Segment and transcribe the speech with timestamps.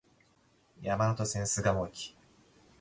[0.81, 2.15] 山手線、巣鴨駅